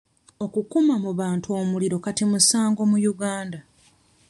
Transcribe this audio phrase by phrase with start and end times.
[0.45, 3.59] Okukuma mu bantu omuliro kati musango mu Uganda.